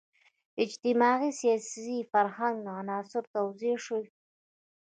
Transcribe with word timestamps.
اجتماعي، 0.63 1.29
سیاسي، 1.39 1.97
فرهنګي 2.11 2.71
عناصر 2.79 3.23
توضیح 3.35 3.75
شي. 3.85 4.01